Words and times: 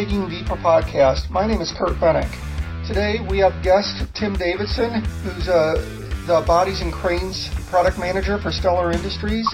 Digging 0.00 0.30
Deeper 0.30 0.56
podcast. 0.56 1.28
My 1.28 1.46
name 1.46 1.60
is 1.60 1.72
Curt 1.72 1.92
Bennink. 2.00 2.32
Today 2.86 3.18
we 3.28 3.36
have 3.40 3.62
guest 3.62 4.02
Tim 4.14 4.32
Davison, 4.32 5.04
who's 5.04 5.46
uh, 5.46 5.74
the 6.26 6.42
Bodies 6.46 6.80
and 6.80 6.90
Cranes 6.90 7.50
product 7.68 7.98
manager 7.98 8.38
for 8.38 8.50
Stellar 8.50 8.92
Industries, 8.92 9.46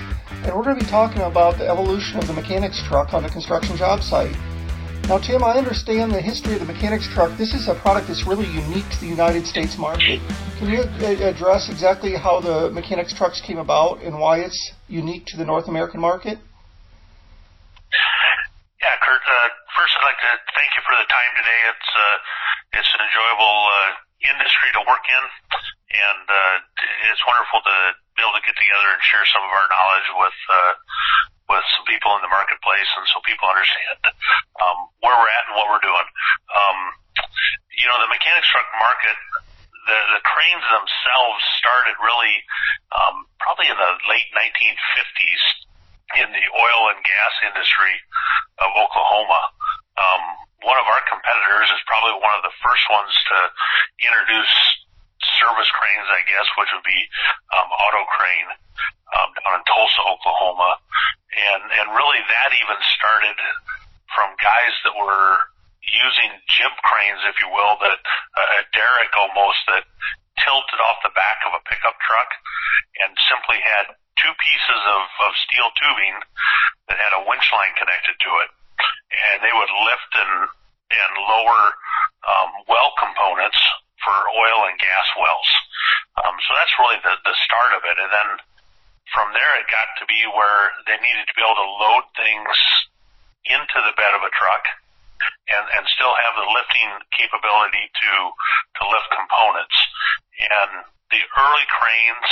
and 0.45 0.55
we're 0.55 0.63
going 0.63 0.79
to 0.79 0.85
be 0.85 0.89
talking 0.89 1.23
about 1.23 1.59
the 1.59 1.67
evolution 1.67 2.21
of 2.21 2.29
the 2.29 2.33
mechanics 2.33 2.81
truck 2.87 3.13
on 3.13 3.25
the 3.25 3.29
construction 3.29 3.77
job 3.77 4.05
site. 4.05 4.37
Now, 5.09 5.19
Tim, 5.19 5.43
I 5.43 5.55
understand 5.59 6.13
the 6.13 6.21
history 6.21 6.53
of 6.55 6.61
the 6.61 6.73
mechanics 6.73 7.09
truck. 7.09 7.37
This 7.37 7.53
is 7.53 7.67
a 7.67 7.75
product 7.75 8.07
that's 8.07 8.25
really 8.25 8.47
unique 8.47 8.89
to 8.91 9.01
the 9.01 9.09
United 9.09 9.49
States 9.49 9.77
market. 9.77 10.21
Can 10.61 10.69
you 10.69 10.83
address 11.27 11.69
exactly 11.69 12.15
how 12.15 12.39
the 12.39 12.71
mechanics 12.71 13.13
trucks 13.13 13.41
came 13.41 13.59
about 13.59 14.01
and 14.01 14.17
why 14.21 14.43
it's 14.43 14.71
unique 14.87 15.27
to 15.27 15.37
the 15.37 15.45
North 15.45 15.67
American 15.67 16.01
market? 16.01 16.39
Yeah, 18.81 18.95
Kurt. 19.03 19.23
Uh, 19.27 19.56
first, 19.77 19.93
I'd 20.01 20.09
like 20.09 20.21
to 20.25 20.33
thank 20.57 20.73
you 20.73 20.83
for 20.89 20.97
the 20.97 21.05
time 21.05 21.33
today. 21.37 21.61
It's 21.69 21.91
uh, 21.93 22.17
it's 22.81 22.91
an 22.97 23.01
enjoyable 23.05 23.59
uh, 23.69 23.91
industry 24.25 24.73
to 24.73 24.81
work 24.89 25.05
in, 25.05 25.25
and 25.93 26.25
uh, 26.25 26.57
it's 27.13 27.21
wonderful 27.29 27.61
to 27.61 27.77
be 28.17 28.25
able 28.25 28.33
to 28.41 28.45
get 28.49 28.57
together 28.57 28.89
and 28.97 29.01
share 29.05 29.25
some 29.29 29.45
of 29.45 29.53
our 29.53 29.69
knowledge 29.69 30.09
with 30.17 30.39
uh, 30.49 30.73
with 31.53 31.65
some 31.77 31.85
people 31.85 32.17
in 32.17 32.25
the 32.25 32.33
marketplace, 32.33 32.89
and 32.97 33.05
so 33.13 33.21
people 33.29 33.47
understand 33.53 34.01
um, 34.65 34.79
where 35.05 35.13
we're 35.13 35.29
at 35.29 35.45
and 35.53 35.55
what 35.61 35.69
we're 35.69 35.85
doing. 35.85 36.09
Um, 36.57 36.79
you 37.77 37.87
know, 37.93 38.01
the 38.01 38.09
mechanics 38.09 38.49
truck 38.49 38.67
market. 38.81 39.17
The, 39.87 40.19
the 40.19 40.23
cranes 40.27 40.67
themselves 40.67 41.39
started 41.63 41.95
really 42.03 42.43
um, 42.91 43.23
probably 43.39 43.71
in 43.71 43.79
the 43.79 43.93
late 44.11 44.27
1950s 44.35 45.67
in 46.15 46.29
the 46.31 46.47
oil 46.55 46.81
and 46.95 46.99
gas 47.03 47.35
industry 47.51 47.95
of 48.63 48.71
Oklahoma. 48.79 49.43
Um, 49.97 50.23
one 50.65 50.79
of 50.81 50.87
our 50.89 51.03
competitors 51.09 51.69
is 51.73 51.83
probably 51.89 52.17
one 52.21 52.35
of 52.37 52.43
the 52.45 52.55
first 52.61 52.85
ones 52.93 53.13
to 53.13 53.39
introduce 54.05 54.55
service 55.41 55.71
cranes, 55.73 56.09
I 56.13 56.23
guess, 56.29 56.47
which 56.61 56.71
would 56.73 56.87
be 56.87 57.01
um, 57.57 57.69
Auto 57.73 58.03
Crane 58.13 58.51
um, 59.17 59.29
down 59.41 59.61
in 59.61 59.65
Tulsa, 59.65 60.03
Oklahoma, 60.05 60.77
and 61.33 61.63
and 61.81 61.87
really 61.97 62.21
that 62.21 62.51
even 62.53 62.79
started 62.99 63.37
from 64.13 64.33
guys 64.41 64.75
that 64.85 64.97
were 64.97 65.41
using 65.87 66.31
jib 66.51 66.75
cranes, 66.83 67.23
if 67.31 67.39
you 67.39 67.49
will, 67.51 67.79
that 67.79 68.01
uh, 68.35 68.59
a 68.59 68.63
derrick 68.75 69.13
almost 69.15 69.61
that 69.71 69.87
tilted 70.43 70.81
off 70.83 70.99
the 71.07 71.15
back 71.15 71.41
of 71.47 71.55
a 71.57 71.63
pickup 71.71 71.97
truck 72.03 72.31
and 73.03 73.15
simply 73.31 73.59
had 73.63 73.95
two 74.19 74.33
pieces 74.41 74.81
of, 74.91 75.03
of 75.29 75.33
steel 75.47 75.69
tubing 75.79 76.17
that 76.91 76.99
had 76.99 77.15
a 77.17 77.27
winch 77.29 77.47
line 77.55 77.73
connected 77.79 78.17
to 78.19 78.31
it. 78.45 78.51
And 79.31 79.41
they 79.41 79.55
would 79.55 79.73
lift 79.73 80.13
and, 80.17 80.35
and 80.51 81.13
lower 81.25 81.63
um, 82.27 82.51
well 82.69 82.93
components 82.99 83.61
for 84.03 84.17
oil 84.29 84.69
and 84.69 84.77
gas 84.77 85.09
wells. 85.17 85.51
Um, 86.21 86.37
so 86.45 86.51
that's 86.57 86.75
really 86.81 87.01
the, 87.01 87.15
the 87.25 87.37
start 87.47 87.73
of 87.77 87.83
it. 87.89 87.97
And 87.97 88.11
then 88.13 88.29
from 89.15 89.33
there, 89.33 89.53
it 89.61 89.69
got 89.71 89.89
to 90.03 90.05
be 90.09 90.21
where 90.35 90.73
they 90.85 90.99
needed 90.99 91.29
to 91.57 91.67
load 91.81 92.07
things 92.17 92.57
into 93.47 93.79
the 93.83 93.97
bed 93.97 94.13
of 94.15 94.23
a 94.23 94.33
truck 94.35 94.65
and, 95.49 95.65
and 95.79 95.85
still 95.95 96.13
have 96.13 96.35
the 96.37 96.49
lifting 96.51 96.91
capability 97.15 97.87
to, 97.89 98.13
to 98.79 98.83
lift 98.91 99.09
components. 99.15 99.77
And 100.37 100.85
the 101.15 101.23
early 101.23 101.67
cranes 101.71 102.31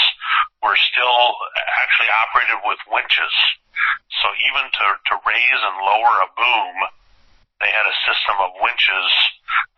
were 0.61 0.77
still 0.77 1.39
actually 1.81 2.11
operated 2.27 2.61
with 2.67 2.81
winches. 2.91 3.35
So 4.23 4.27
even 4.51 4.65
to, 4.67 4.87
to 5.13 5.15
raise 5.25 5.63
and 5.63 5.77
lower 5.87 6.15
a 6.27 6.31
boom, 6.35 6.75
they 7.63 7.71
had 7.71 7.87
a 7.87 8.01
system 8.05 8.37
of 8.43 8.59
winches 8.59 9.11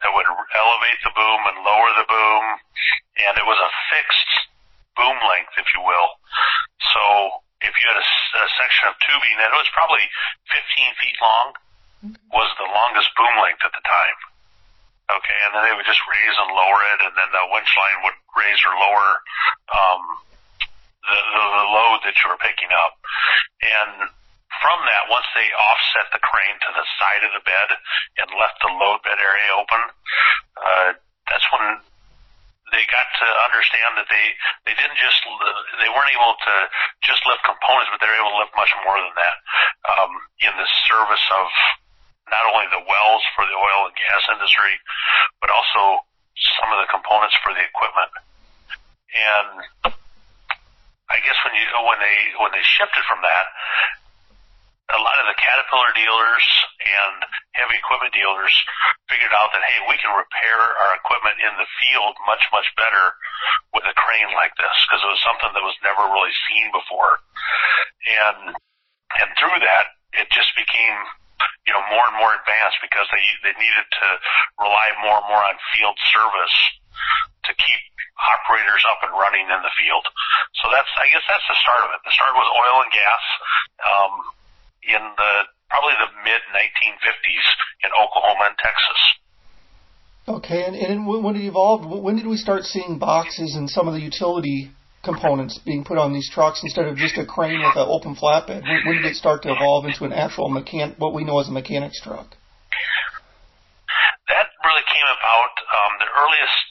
that 0.01 0.11
would 0.11 0.27
elevate 0.27 1.01
the 1.05 1.13
boom 1.13 1.41
and 1.53 1.63
lower 1.63 1.91
the 1.95 2.09
boom, 2.09 2.45
and 3.21 3.35
it 3.37 3.47
was 3.47 3.61
a 3.61 3.77
fixed 3.93 4.33
boom 4.97 5.17
length, 5.29 5.55
if 5.61 5.69
you 5.77 5.85
will. 5.85 6.09
So 6.97 7.45
if 7.65 7.73
you 7.73 7.85
had 7.89 7.99
a, 7.99 8.07
a 8.07 8.49
section 8.61 8.85
of 8.93 8.95
tubing 9.01 9.37
that 9.41 9.53
was 9.55 9.69
probably 9.73 10.05
15 10.53 11.01
feet 11.01 11.17
long, 11.23 11.47
was 12.31 12.51
the 12.61 12.69
longest 12.69 13.09
boom 13.17 13.35
length 13.41 13.65
at 13.65 13.73
the 13.73 13.85
time. 13.85 14.19
Okay, 15.07 15.39
and 15.47 15.55
then 15.55 15.63
they 15.71 15.75
would 15.75 15.87
just 15.87 16.03
raise 16.11 16.37
and 16.37 16.51
lower 16.51 16.81
it, 16.95 17.01
and 17.07 17.15
then 17.15 17.31
the 17.31 17.47
winch 17.55 17.71
line 17.79 17.99
would 18.03 18.19
raise 18.35 18.59
or 18.67 18.75
lower 18.75 19.11
um, 19.71 20.03
the, 21.07 21.15
the, 21.15 21.45
the 21.63 21.67
load 21.71 22.03
that 22.03 22.19
you 22.19 22.27
were 22.27 22.43
picking 22.43 22.75
up. 22.75 22.99
And 23.63 24.11
from 24.59 24.79
that, 24.83 25.07
once 25.07 25.31
they 25.39 25.47
offset 25.55 26.11
the 26.11 26.23
crane 26.23 26.59
to 26.59 26.71
the 26.75 26.87
side 26.99 27.23
of 27.23 27.33
the 27.39 27.45
bed 27.47 27.69
and 28.19 28.29
left 28.35 28.59
the 28.61 28.73
load 28.75 28.99
bed 29.07 29.23
area 29.23 29.51
open, 29.55 29.83
uh, 30.59 30.91
that's 31.31 31.47
when 31.55 31.87
they 32.75 32.83
got 32.91 33.07
to 33.23 33.29
understand 33.47 33.95
that 34.01 34.09
they 34.11 34.27
they 34.67 34.75
didn't 34.75 34.99
just 34.99 35.23
they 35.79 35.91
weren't 35.91 36.11
able 36.11 36.35
to 36.35 36.55
just 37.07 37.23
lift 37.27 37.43
components, 37.47 37.91
but 37.95 38.03
they 38.03 38.11
were 38.11 38.19
able 38.19 38.35
to 38.35 38.41
lift 38.43 38.55
much 38.59 38.73
more 38.83 38.99
than 38.99 39.15
that 39.15 39.37
um, 39.87 40.11
in 40.43 40.53
the 40.59 40.69
service 40.91 41.27
of 41.31 41.47
not 42.27 42.43
only 42.51 42.67
the 42.75 42.83
wells 42.83 43.23
for 43.39 43.47
the 43.47 43.55
oil 43.55 43.87
and 43.87 43.95
gas 43.95 44.23
industry, 44.35 44.75
but 45.39 45.55
also 45.55 46.03
some 46.59 46.69
of 46.75 46.83
the 46.83 46.91
components 46.91 47.39
for 47.39 47.55
the 47.55 47.63
equipment. 47.63 48.11
And 49.15 49.95
I 51.07 51.23
guess 51.23 51.39
when 51.47 51.55
you 51.55 51.65
when 51.87 52.03
they 52.03 52.19
when 52.43 52.51
they 52.51 52.67
shifted 52.67 53.07
from 53.07 53.23
that, 53.23 53.47
a 54.91 54.99
lot 54.99 55.23
of 55.23 55.31
the 55.31 55.39
Caterpillar 55.39 55.95
dealers 55.95 56.47
and 56.87 57.17
heavy 57.59 57.77
equipment 57.77 58.15
dealers 58.15 58.55
figured 59.11 59.35
out 59.35 59.51
that 59.51 59.65
hey, 59.67 59.83
we 59.91 59.99
can 59.99 60.15
repair 60.15 60.59
our 60.87 60.95
equipment 60.95 61.43
in 61.43 61.53
the 61.59 61.69
field 61.83 62.15
much 62.25 62.43
much 62.55 62.69
better 62.79 63.13
with 63.75 63.85
a 63.87 63.95
crane 63.99 64.31
like 64.39 64.55
this 64.55 64.77
because 64.87 65.03
it 65.03 65.11
was 65.11 65.23
something 65.27 65.53
that 65.53 65.67
was 65.67 65.77
never 65.83 66.07
really 66.07 66.35
seen 66.49 66.71
before. 66.71 67.19
And 68.07 68.55
and 69.19 69.29
through 69.39 69.59
that, 69.63 69.97
it 70.15 70.31
just 70.31 70.55
became 70.55 70.97
you 71.67 71.75
know, 71.75 71.83
more 71.91 72.07
and 72.07 72.17
more 72.17 72.33
advanced 72.33 72.79
because 72.81 73.07
they 73.11 73.25
they 73.43 73.55
needed 73.59 73.87
to 73.87 74.07
rely 74.63 74.89
more 75.03 75.19
and 75.19 75.29
more 75.29 75.43
on 75.43 75.59
field 75.75 75.99
service 76.15 76.57
to 77.45 77.53
keep 77.59 77.83
operators 78.17 78.83
up 78.89 79.03
and 79.05 79.13
running 79.13 79.45
in 79.45 79.61
the 79.61 79.75
field. 79.77 80.07
So 80.63 80.73
that's 80.73 80.89
I 80.97 81.11
guess 81.11 81.27
that's 81.27 81.45
the 81.51 81.59
start 81.61 81.83
of 81.85 81.91
it. 81.93 82.01
The 82.07 82.15
start 82.15 82.33
was 82.39 82.49
oil 82.49 82.77
and 82.87 82.93
gas 82.95 83.25
um, 83.85 84.13
in 84.87 85.03
the 85.19 85.33
probably 85.71 85.95
the 85.99 86.11
mid 86.25 86.43
1950s 86.53 87.47
in 87.85 87.91
Oklahoma 87.95 88.55
and 88.55 88.59
Texas. 88.59 89.01
Okay, 90.27 90.67
and, 90.67 90.75
and 90.75 91.07
when 91.07 91.37
it 91.37 91.47
evolved, 91.47 91.87
when 91.87 92.17
did 92.17 92.27
we 92.27 92.37
start 92.37 92.65
seeing 92.65 92.99
boxes 92.99 93.55
and 93.55 93.71
some 93.71 93.87
of 93.87 93.95
the 93.95 94.01
utility 94.01 94.71
components 95.07 95.59
being 95.63 95.85
put 95.85 95.99
on 95.99 96.13
these 96.13 96.29
trucks 96.29 96.67
instead 96.67 96.87
of 96.87 96.99
just 96.99 97.17
a 97.17 97.25
crane 97.25 97.63
with 97.63 97.79
an 97.79 97.87
open 97.87 98.17
flatbed? 98.19 98.67
When, 98.67 98.83
when 98.87 98.97
did 99.03 99.07
it 99.07 99.15
start 99.15 99.43
to 99.47 99.55
evolve 99.55 99.87
into 99.87 100.05
an 100.05 100.13
actual 100.13 100.51
mechan- 100.51 100.99
what 100.99 101.15
we 101.15 101.23
know 101.23 101.39
as 101.39 101.47
a 101.47 101.55
mechanics 101.55 102.03
truck? 102.03 102.35
That 104.27 104.51
really 104.67 104.83
came 104.91 105.07
about. 105.07 105.53
Um, 105.63 105.93
the 106.03 106.11
earliest 106.11 106.67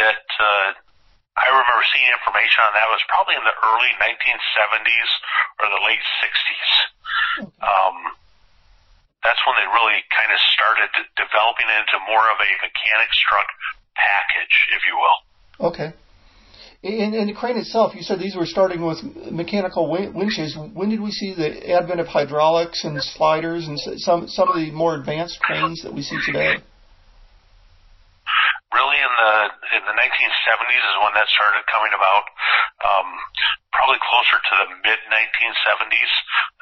that 0.00 0.24
uh, 0.40 0.72
I 1.36 1.46
remember 1.52 1.84
seeing 1.92 2.08
information 2.08 2.64
on 2.64 2.72
that 2.72 2.88
was 2.88 3.04
probably 3.12 3.36
in 3.36 3.44
the 3.44 3.52
early 3.52 3.92
1970s 4.00 5.10
or 5.60 5.66
the 5.68 5.82
late 5.84 6.04
60s. 6.24 6.70
Um, 7.60 7.96
that's 9.22 9.40
when 9.46 9.56
they 9.58 9.68
really 9.68 9.98
kind 10.14 10.30
of 10.30 10.40
started 10.54 10.90
developing 11.18 11.66
it 11.66 11.78
into 11.82 11.98
more 12.06 12.26
of 12.30 12.38
a 12.38 12.50
mechanics 12.62 13.18
truck 13.26 13.48
package, 13.98 14.54
if 14.74 14.82
you 14.86 14.94
will. 14.94 15.18
Okay. 15.72 15.90
In, 16.80 17.12
in 17.12 17.26
the 17.26 17.34
crane 17.34 17.56
itself, 17.56 17.94
you 17.96 18.02
said 18.02 18.20
these 18.20 18.36
were 18.36 18.46
starting 18.46 18.86
with 18.86 19.02
mechanical 19.32 19.90
winches. 19.90 20.56
When 20.56 20.88
did 20.90 21.00
we 21.00 21.10
see 21.10 21.34
the 21.34 21.74
advent 21.74 21.98
of 21.98 22.06
hydraulics 22.06 22.84
and 22.84 23.02
sliders 23.02 23.66
and 23.66 23.76
some 23.98 24.28
some 24.28 24.48
of 24.48 24.54
the 24.54 24.70
more 24.70 24.94
advanced 24.94 25.40
cranes 25.40 25.82
that 25.82 25.92
we 25.92 26.02
see 26.02 26.16
today? 26.24 26.54
Really, 28.72 28.98
in 29.02 29.12
the 29.18 29.48
in 29.78 29.86
the 29.86 29.94
1970s 29.94 30.82
is 30.82 30.96
when 30.98 31.14
that 31.14 31.30
started 31.30 31.62
coming 31.70 31.94
about. 31.94 32.26
Um, 32.82 33.08
probably 33.70 34.02
closer 34.02 34.38
to 34.42 34.54
the 34.66 34.68
mid 34.82 35.00
1970s, 35.06 36.12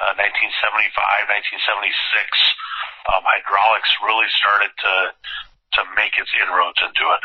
uh, 0.05 0.13
1975, 0.21 1.33
1976. 1.33 3.09
Um, 3.09 3.25
hydraulics 3.25 3.89
really 4.05 4.29
started 4.37 4.73
to 4.85 4.95
to 5.77 5.81
make 5.97 6.15
its 6.17 6.31
inroads 6.37 6.79
into 6.85 7.05
it. 7.17 7.23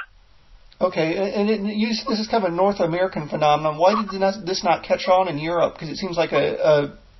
Okay, 0.81 1.13
and 1.13 1.45
it, 1.45 1.61
you, 1.61 1.93
this 1.93 2.17
is 2.17 2.27
kind 2.27 2.43
of 2.43 2.51
a 2.51 2.55
North 2.55 2.81
American 2.81 3.29
phenomenon. 3.29 3.77
Why 3.77 3.93
did 4.01 4.09
this 4.47 4.65
not 4.65 4.81
catch 4.81 5.05
on 5.07 5.29
in 5.29 5.37
Europe? 5.37 5.77
Because 5.77 5.93
it 5.93 5.97
seems 6.01 6.17
like 6.17 6.33
a, 6.33 6.57
a 6.57 6.75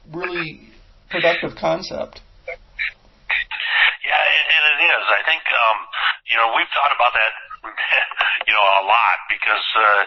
really 0.10 0.74
productive 1.14 1.54
concept. 1.56 2.26
Yeah, 4.02 4.18
and 4.18 4.64
it 4.66 4.80
is. 4.82 5.04
I 5.14 5.22
think 5.30 5.46
um, 5.46 5.78
you 6.26 6.38
know 6.42 6.50
we've 6.58 6.74
thought 6.74 6.90
about 6.90 7.14
that, 7.14 7.34
you 8.48 8.54
know, 8.54 8.66
a 8.82 8.86
lot 8.86 9.18
because 9.30 9.68
uh, 9.78 10.04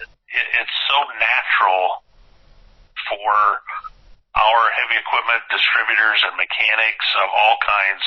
it, 0.00 0.46
it's 0.62 0.76
so 0.88 0.98
natural 1.18 2.06
for 3.08 3.34
our 4.36 4.60
heavy 4.76 5.00
equipment 5.00 5.40
distributors 5.48 6.20
and 6.28 6.36
mechanics 6.36 7.08
of 7.24 7.28
all 7.32 7.56
kinds 7.64 8.04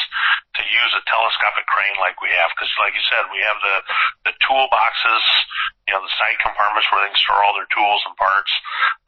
to 0.54 0.62
use 0.62 0.92
a 0.94 1.02
telescopic 1.10 1.66
crane 1.66 1.98
like 1.98 2.22
we 2.22 2.30
have, 2.30 2.54
because 2.54 2.70
like 2.78 2.94
you 2.94 3.02
said, 3.10 3.26
we 3.34 3.42
have 3.42 3.58
the 3.66 3.78
the 4.30 4.34
tool 4.46 4.70
boxes, 4.70 5.24
you 5.90 5.94
know, 5.98 6.02
the 6.06 6.14
side 6.22 6.38
compartments 6.38 6.86
where 6.94 7.02
they 7.02 7.10
can 7.10 7.22
store 7.26 7.42
all 7.42 7.58
their 7.58 7.70
tools 7.74 8.02
and 8.06 8.14
parts. 8.14 8.54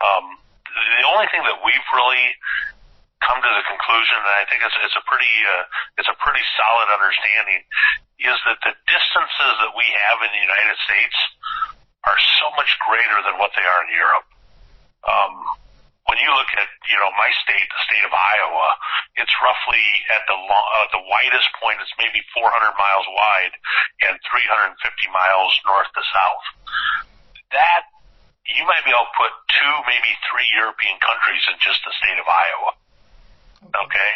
Um, 0.02 0.26
the 0.66 1.06
only 1.14 1.30
thing 1.30 1.46
that 1.46 1.62
we've 1.62 1.88
really 1.94 2.26
come 3.22 3.38
to 3.38 3.52
the 3.54 3.66
conclusion, 3.70 4.18
and 4.18 4.34
I 4.42 4.50
think 4.50 4.66
it's, 4.66 4.78
it's 4.82 4.98
a 4.98 5.06
pretty 5.06 5.36
uh, 5.46 5.66
it's 6.02 6.10
a 6.10 6.18
pretty 6.18 6.42
solid 6.58 6.90
understanding, 6.90 7.62
is 8.18 8.38
that 8.50 8.58
the 8.66 8.74
distances 9.12 9.54
that 9.60 9.76
we 9.76 9.84
have 10.08 10.24
in 10.24 10.32
the 10.32 10.40
United 10.40 10.78
States 10.88 11.18
are 12.08 12.20
so 12.40 12.48
much 12.56 12.72
greater 12.88 13.20
than 13.28 13.36
what 13.38 13.52
they 13.60 13.66
are 13.68 13.82
in 13.84 13.92
Europe. 13.92 14.28
Um, 15.04 15.34
when 16.08 16.18
you 16.24 16.32
look 16.32 16.48
at 16.56 16.68
you 16.88 16.98
know 16.98 17.12
my 17.20 17.30
state, 17.44 17.68
the 17.68 17.84
state 17.92 18.08
of 18.08 18.14
Iowa, 18.16 18.70
it's 19.20 19.36
roughly 19.44 19.86
at 20.16 20.24
the 20.32 20.38
long, 20.40 20.68
uh, 20.80 20.88
the 20.96 21.04
widest 21.04 21.50
point. 21.60 21.78
It's 21.84 21.94
maybe 22.00 22.24
400 22.32 22.48
miles 22.80 23.08
wide 23.12 23.54
and 24.08 24.16
350 24.32 24.80
miles 25.12 25.52
north 25.68 25.92
to 25.92 26.04
south. 26.08 26.46
That 27.52 27.84
you 28.48 28.64
might 28.66 28.82
be 28.88 28.96
able 28.96 29.12
to 29.12 29.18
put 29.20 29.32
two, 29.60 29.74
maybe 29.86 30.12
three 30.32 30.48
European 30.56 30.98
countries 31.04 31.44
in 31.52 31.60
just 31.62 31.84
the 31.86 31.94
state 32.00 32.18
of 32.18 32.26
Iowa. 32.26 32.72
Okay? 33.86 34.12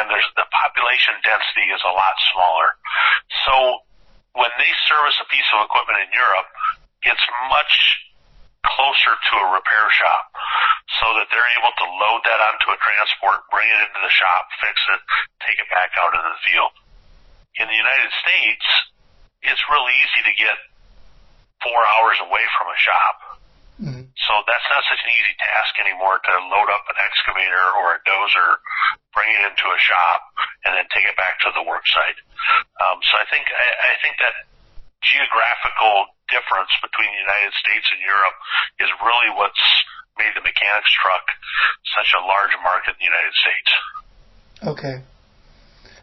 And 0.00 0.08
there's 0.08 0.26
the 0.40 0.48
population 0.48 1.20
density 1.20 1.68
is 1.68 1.84
a 1.84 1.92
lot 1.92 2.16
smaller. 2.32 2.68
So 3.44 3.84
when 4.34 4.52
they 4.56 4.72
service 4.88 5.16
a 5.20 5.28
piece 5.28 5.48
of 5.52 5.64
equipment 5.64 6.08
in 6.08 6.10
Europe, 6.12 6.48
it's 7.04 7.26
much 7.52 7.74
closer 8.62 9.12
to 9.12 9.32
a 9.42 9.46
repair 9.58 9.86
shop 9.90 10.24
so 11.02 11.06
that 11.18 11.26
they're 11.28 11.52
able 11.58 11.74
to 11.74 11.86
load 11.98 12.22
that 12.24 12.40
onto 12.40 12.70
a 12.70 12.78
transport, 12.78 13.42
bring 13.50 13.66
it 13.66 13.80
into 13.82 14.00
the 14.00 14.12
shop, 14.12 14.46
fix 14.62 14.78
it, 14.94 15.02
take 15.42 15.58
it 15.58 15.68
back 15.68 15.90
out 15.98 16.14
into 16.14 16.30
the 16.30 16.42
field. 16.46 16.72
In 17.58 17.66
the 17.68 17.76
United 17.76 18.10
States, 18.22 18.66
it's 19.42 19.60
really 19.68 19.92
easy 19.98 20.22
to 20.24 20.34
get 20.38 20.56
four 21.60 21.80
hours 21.98 22.18
away 22.22 22.44
from 22.56 22.70
a 22.70 22.78
shop. 22.78 23.16
Mm-hmm. 23.82 24.14
So 24.14 24.32
that's 24.46 24.68
not 24.70 24.86
such 24.86 25.02
an 25.02 25.10
easy 25.10 25.34
task 25.42 25.74
anymore 25.82 26.22
to 26.22 26.32
load 26.54 26.70
up 26.70 26.86
an 26.86 26.98
excavator 27.02 27.66
or 27.82 27.98
a 27.98 28.00
dozer, 28.06 28.50
bring 29.10 29.26
it 29.34 29.42
into 29.42 29.66
a 29.66 29.80
shop, 29.82 30.22
and 30.62 30.78
then 30.78 30.86
take 30.94 31.02
it 31.02 31.18
back 31.18 31.42
to 31.42 31.50
the 31.50 31.66
work 31.66 31.82
site. 31.90 32.18
Um, 32.78 33.02
so 33.10 33.18
I 33.18 33.26
think 33.26 33.50
I, 33.50 33.66
I 33.90 33.94
think 33.98 34.22
that 34.22 34.46
geographical 35.02 36.14
difference 36.30 36.70
between 36.78 37.10
the 37.10 37.22
United 37.26 37.52
States 37.58 37.90
and 37.90 38.00
Europe 38.06 38.38
is 38.78 38.90
really 39.02 39.30
what's 39.34 39.66
made 40.14 40.30
the 40.38 40.44
mechanics 40.46 40.92
truck 41.02 41.26
such 41.98 42.14
a 42.14 42.22
large 42.22 42.54
market 42.62 42.94
in 42.94 43.00
the 43.02 43.10
United 43.10 43.34
States. 43.34 43.70
Okay. 44.62 44.96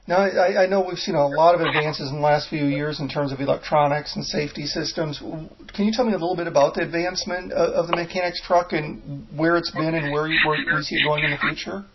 Now, 0.10 0.26
I, 0.26 0.64
I 0.64 0.66
know 0.66 0.82
we've 0.82 0.98
seen 0.98 1.14
a 1.14 1.28
lot 1.28 1.54
of 1.54 1.62
advances 1.62 2.10
in 2.10 2.16
the 2.16 2.26
last 2.26 2.50
few 2.50 2.66
years 2.66 3.00
in 3.00 3.08
terms 3.08 3.32
of 3.32 3.40
electronics 3.42 4.16
and 4.16 4.26
safety 4.26 4.66
systems. 4.66 5.20
Can 5.20 5.86
you 5.86 5.92
tell 5.94 6.04
me 6.04 6.14
a 6.14 6.18
little 6.18 6.36
bit 6.36 6.48
about 6.48 6.74
the 6.74 6.82
advancement 6.82 7.54
of, 7.54 7.86
of 7.86 7.88
the 7.88 7.96
mechanics 7.96 8.42
truck 8.42 8.74
and 8.74 9.28
where 9.38 9.56
it's 9.56 9.70
been 9.70 9.94
and 9.94 10.12
where 10.12 10.26
you, 10.26 10.40
where 10.48 10.58
you 10.58 10.82
see 10.82 10.96
it 10.96 11.06
going 11.06 11.26
in 11.26 11.30
the 11.30 11.38
future? 11.38 11.86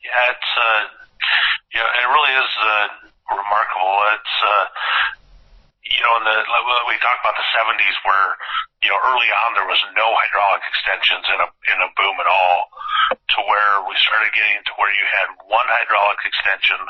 Yeah, 0.00 0.32
it's 0.32 0.52
uh, 0.64 0.80
yeah, 1.76 1.84
it 1.84 2.08
really 2.08 2.40
is 2.40 2.50
uh, 2.56 2.88
remarkable. 3.28 3.92
It's 4.16 4.36
uh, 4.48 4.64
you 5.92 6.00
know, 6.00 6.14
in 6.20 6.24
the 6.24 6.36
we 6.88 6.96
talked 7.04 7.20
about 7.20 7.36
the 7.36 7.48
70s 7.52 7.96
where 8.08 8.28
you 8.80 8.88
know 8.88 8.98
early 9.12 9.30
on 9.44 9.54
there 9.54 9.68
was 9.68 9.80
no 9.92 10.08
hydraulic 10.08 10.64
extensions 10.64 11.26
in 11.28 11.38
a 11.38 11.48
in 11.68 11.78
a 11.84 11.90
boom 11.94 12.16
at 12.16 12.28
all, 12.28 12.72
to 13.16 13.38
where 13.44 13.84
we 13.84 13.94
started 14.00 14.32
getting 14.32 14.64
to 14.64 14.72
where 14.80 14.92
you 14.92 15.04
had 15.04 15.28
one 15.46 15.68
hydraulic 15.68 16.20
extension 16.24 16.80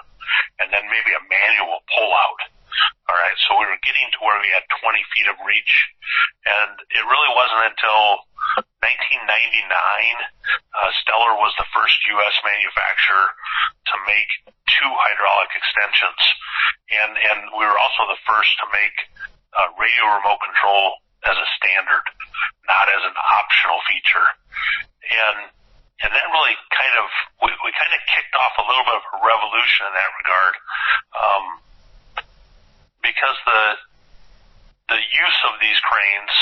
and 0.62 0.70
then 0.70 0.86
maybe 0.86 1.12
a 1.12 1.22
manual 1.26 1.82
pull 1.92 2.14
out. 2.14 2.40
All 3.10 3.18
right, 3.18 3.36
so 3.44 3.58
we 3.60 3.68
were 3.68 3.82
getting 3.84 4.08
to 4.16 4.20
where 4.24 4.40
we 4.40 4.48
had 4.48 4.64
20 4.80 4.96
feet 5.12 5.28
of 5.28 5.36
reach, 5.44 5.74
and 6.48 6.72
it 6.88 7.04
really 7.04 7.32
wasn't 7.36 7.68
until 7.68 8.24
1999 8.80 9.28
uh, 10.72 10.90
Stellar 11.04 11.36
was 11.36 11.52
the 11.60 11.68
first 11.76 11.94
U.S. 12.16 12.36
manufacturer 12.40 13.28
to 13.92 13.94
make 14.08 14.30
two 14.72 14.88
hydraulic 14.88 15.52
extensions, 15.52 16.22
and 16.90 17.12
and 17.12 17.38
we 17.54 17.68
were 17.68 17.76
also 17.76 18.08
the 18.08 18.20
first 18.42 18.58
to 18.58 18.66
make 18.74 18.98
uh, 19.54 19.70
radio 19.78 20.18
remote 20.18 20.42
control 20.42 20.98
as 21.22 21.38
a 21.38 21.48
standard, 21.62 22.02
not 22.66 22.90
as 22.90 23.02
an 23.06 23.14
optional 23.14 23.78
feature, 23.86 24.28
and 25.14 25.46
and 26.02 26.10
that 26.10 26.26
really 26.34 26.58
kind 26.74 26.98
of 26.98 27.06
we, 27.38 27.54
we 27.62 27.70
kind 27.70 27.94
of 27.94 28.02
kicked 28.10 28.34
off 28.34 28.58
a 28.58 28.66
little 28.66 28.82
bit 28.82 28.98
of 28.98 29.06
a 29.14 29.18
revolution 29.22 29.86
in 29.86 29.94
that 29.94 30.10
regard. 30.18 30.54
Um, 31.14 31.44
because 32.98 33.38
the 33.46 33.62
the 34.90 34.98
use 34.98 35.38
of 35.46 35.62
these 35.62 35.78
cranes, 35.86 36.34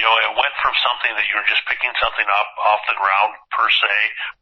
you 0.00 0.08
know, 0.08 0.16
it 0.16 0.32
went 0.32 0.56
from 0.64 0.72
something 0.80 1.12
that 1.12 1.28
you 1.28 1.36
were 1.36 1.44
just 1.44 1.68
picking 1.68 1.92
something 2.00 2.24
up 2.24 2.48
off 2.64 2.80
the 2.88 2.96
ground 2.96 3.36
per 3.52 3.68
se, 3.68 3.94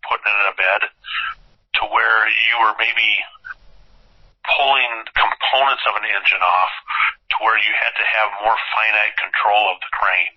putting 0.06 0.30
it 0.30 0.38
in 0.38 0.46
a 0.46 0.54
bed, 0.54 0.80
to 0.86 1.90
where 1.90 2.30
you 2.30 2.62
were 2.62 2.78
maybe 2.78 3.18
pulling 4.46 5.06
components 5.14 5.84
of 5.86 5.94
an 5.98 6.06
engine 6.06 6.42
off 6.42 6.74
to 7.30 7.36
where 7.46 7.58
you 7.58 7.72
had 7.72 7.94
to 7.94 8.04
have 8.04 8.28
more 8.42 8.58
finite 8.74 9.14
control 9.18 9.70
of 9.70 9.78
the 9.80 9.90
crane 9.94 10.36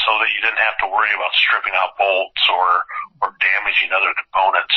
so 0.00 0.16
that 0.18 0.32
you 0.32 0.40
didn't 0.40 0.62
have 0.62 0.78
to 0.80 0.88
worry 0.88 1.12
about 1.12 1.32
stripping 1.36 1.76
out 1.76 1.92
bolts 2.00 2.42
or, 2.48 2.68
or 3.20 3.36
damaging 3.36 3.92
other 3.92 4.12
components. 4.16 4.72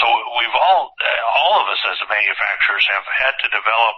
So 0.00 0.06
we've 0.40 0.56
all, 0.56 0.90
all 1.38 1.54
of 1.60 1.66
us 1.68 1.80
as 1.86 2.00
manufacturers 2.08 2.84
have 2.88 3.06
had 3.06 3.34
to 3.44 3.48
develop 3.52 3.94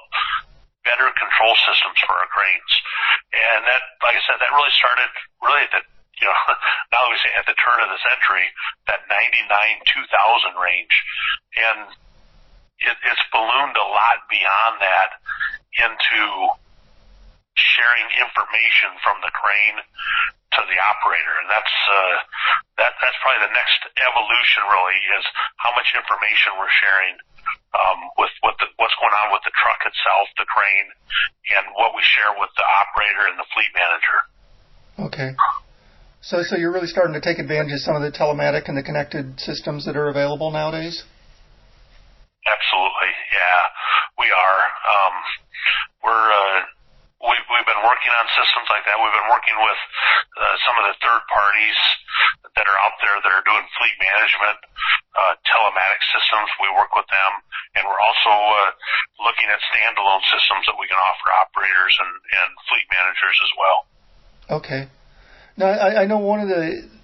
better 0.83 1.11
control 1.19 1.55
systems 1.67 1.99
for 2.05 2.15
our 2.15 2.31
cranes. 2.31 2.73
And 3.35 3.67
that, 3.67 3.83
like 4.03 4.19
I 4.19 4.23
said, 4.27 4.39
that 4.39 4.51
really 4.55 4.75
started 4.75 5.11
really 5.43 5.63
at 5.67 5.73
the, 5.75 5.83
you 6.23 6.27
know, 6.27 6.39
now 6.95 7.07
we 7.11 7.19
say 7.23 7.35
at 7.39 7.47
the 7.47 7.59
turn 7.59 7.79
of 7.83 7.91
the 7.91 8.03
century, 8.03 8.47
that 8.91 9.07
99, 9.11 9.47
2000 9.47 10.63
range. 10.63 10.95
And 11.59 11.81
it, 12.81 12.97
it's 13.07 13.25
ballooned 13.33 13.77
a 13.77 13.89
lot 13.89 14.27
beyond 14.29 14.81
that 14.81 15.11
into 15.81 16.23
sharing 17.57 18.09
information 18.21 18.93
from 19.01 19.17
the 19.25 19.33
crane 19.33 19.81
to 19.81 20.61
the 20.69 20.79
operator. 20.81 21.35
And 21.41 21.49
that's, 21.49 21.77
uh, 21.89 22.17
that, 22.81 22.93
that's 23.01 23.19
probably 23.25 23.49
the 23.49 23.57
next 23.57 23.81
evolution 23.97 24.63
really 24.69 25.01
is 25.17 25.25
how 25.61 25.73
much 25.73 25.89
information 25.97 26.57
we're 26.61 26.73
sharing 26.73 27.17
um, 27.77 28.01
with 28.21 28.33
what 28.45 28.57
the, 28.61 28.69
what's 28.77 28.97
going 29.01 29.13
on 29.25 29.33
with 29.33 29.45
the 29.45 29.53
truck 29.57 29.81
itself, 29.85 30.29
the 30.37 30.49
crane, 30.49 30.89
and 31.57 31.65
what 31.77 31.97
we 31.97 32.05
share 32.05 32.33
with 32.37 32.53
the 32.57 32.67
operator 32.85 33.25
and 33.29 33.37
the 33.41 33.49
fleet 33.53 33.73
manager. 33.73 34.19
Okay. 35.13 35.31
So, 36.21 36.43
so 36.43 36.57
you're 36.57 36.73
really 36.73 36.93
starting 36.93 37.15
to 37.15 37.25
take 37.25 37.39
advantage 37.39 37.73
of 37.73 37.81
some 37.81 37.97
of 37.97 38.03
the 38.05 38.13
telematic 38.13 38.69
and 38.69 38.77
the 38.77 38.83
connected 38.83 39.41
systems 39.41 39.85
that 39.85 39.97
are 39.97 40.09
available 40.09 40.51
nowadays. 40.51 41.05
Absolutely, 42.47 43.13
yeah, 43.35 43.61
we 44.23 44.31
are. 44.31 44.63
Um, 44.87 45.15
we're 46.07 46.31
uh, 46.31 46.61
we've 47.27 47.47
we've 47.51 47.69
been 47.69 47.83
working 47.83 48.13
on 48.15 48.25
systems 48.39 48.71
like 48.71 48.87
that. 48.87 48.97
We've 49.03 49.17
been 49.19 49.31
working 49.33 49.59
with 49.59 49.81
uh, 50.39 50.55
some 50.63 50.77
of 50.79 50.85
the 50.87 50.97
third 51.03 51.23
parties 51.27 51.79
that 52.55 52.67
are 52.71 52.79
out 52.87 52.97
there 53.03 53.19
that 53.19 53.33
are 53.35 53.45
doing 53.45 53.67
fleet 53.77 53.97
management 53.99 54.59
uh, 55.19 55.35
telematic 55.43 56.01
systems. 56.15 56.49
We 56.63 56.71
work 56.77 56.95
with 56.95 57.09
them, 57.11 57.33
and 57.77 57.83
we're 57.89 57.99
also 57.99 58.31
uh, 58.31 58.71
looking 59.27 59.49
at 59.51 59.59
standalone 59.67 60.23
systems 60.31 60.71
that 60.71 60.77
we 60.79 60.87
can 60.87 61.01
offer 61.03 61.27
operators 61.43 61.95
and, 61.99 62.13
and 62.15 62.49
fleet 62.71 62.87
managers 62.95 63.37
as 63.43 63.53
well. 63.59 63.79
Okay. 64.63 64.83
Now 65.59 65.75
I, 65.75 65.89
I 65.99 66.05
know 66.07 66.23
one 66.23 66.41
of 66.41 66.49
the 66.49 66.95